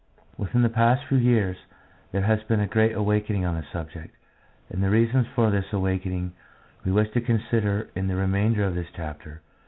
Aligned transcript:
Within 0.35 0.63
the 0.63 0.69
past 0.69 1.05
few 1.07 1.19
years 1.19 1.57
there 2.11 2.23
has 2.23 2.41
been 2.41 2.59
a 2.59 2.65
great 2.65 2.93
awakening 2.93 3.45
on 3.45 3.53
the 3.53 3.61
subject, 3.71 4.15
and 4.71 4.81
the 4.81 4.89
reasons 4.89 5.27
for 5.35 5.51
this 5.51 5.71
awakening 5.71 6.33
we 6.83 6.91
wish 6.91 7.11
to 7.11 7.21
consider 7.21 7.91
in 7.93 8.07
the 8.07 8.15
remainder 8.15 8.63
of 8.63 8.73
this 8.73 8.87
chapter. 8.95 9.41